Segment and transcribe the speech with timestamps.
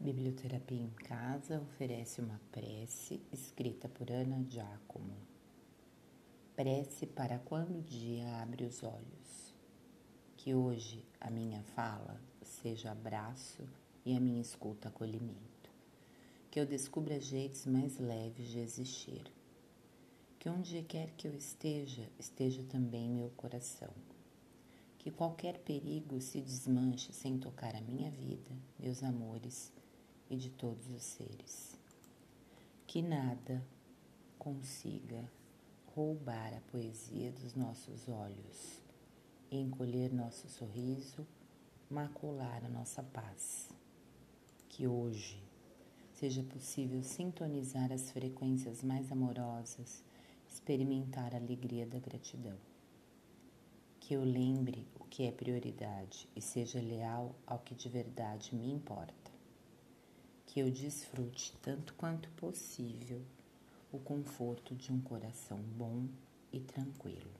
[0.00, 5.14] Biblioterapia em Casa oferece uma prece escrita por Ana Giacomo.
[6.56, 9.54] Prece para quando o dia abre os olhos.
[10.38, 13.68] Que hoje a minha fala seja abraço
[14.02, 15.70] e a minha escuta acolhimento.
[16.50, 19.30] Que eu descubra jeitos mais leves de existir.
[20.38, 23.92] Que onde quer que eu esteja, esteja também meu coração
[24.98, 29.72] que qualquer perigo se desmanche sem tocar a minha vida, meus amores
[30.30, 31.76] e de todos os seres.
[32.86, 33.62] Que nada
[34.38, 35.30] consiga
[35.94, 38.80] roubar a poesia dos nossos olhos,
[39.50, 41.26] encolher nosso sorriso,
[41.90, 43.68] macular a nossa paz.
[44.68, 45.42] Que hoje
[46.14, 50.02] seja possível sintonizar as frequências mais amorosas,
[50.48, 52.56] experimentar a alegria da gratidão
[54.10, 58.68] que eu lembre o que é prioridade e seja leal ao que de verdade me
[58.68, 59.29] importa.
[60.52, 63.22] Que eu desfrute tanto quanto possível
[63.92, 66.08] o conforto de um coração bom
[66.52, 67.30] e tranquilo.